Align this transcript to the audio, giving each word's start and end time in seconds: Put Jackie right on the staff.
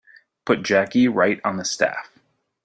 Put 0.45 0.63
Jackie 0.63 1.07
right 1.07 1.39
on 1.43 1.57
the 1.57 1.63
staff. 1.63 2.11